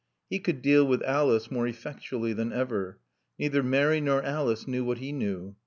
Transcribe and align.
He 0.31 0.39
could 0.39 0.63
deal 0.63 0.83
with 0.87 1.03
Alice 1.03 1.51
more 1.51 1.67
effectually 1.67 2.33
than 2.33 2.51
ever. 2.51 2.97
Neither 3.37 3.61
Mary 3.61 4.01
nor 4.01 4.23
Alice 4.23 4.67
knew 4.67 4.83
what 4.83 4.97
he 4.97 5.11
knew. 5.11 5.57